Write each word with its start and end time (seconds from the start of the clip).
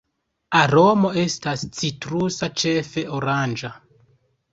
Aromo 0.59 1.11
estas 1.23 1.65
citrusa, 1.79 2.49
ĉefe 2.63 3.05
oranĝa. 3.19 3.71